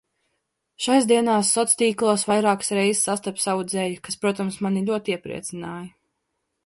Šais 0.85 1.07
dienās 1.11 1.51
soc. 1.57 1.75
tīklos 1.81 2.25
vairākas 2.31 2.73
reizes 2.77 3.03
sastapu 3.09 3.43
savu 3.45 3.67
dzeju, 3.73 4.01
kas, 4.09 4.19
protams, 4.25 4.59
mani 4.69 4.85
ļoti 4.89 5.17
iepriecināja. 5.17 5.87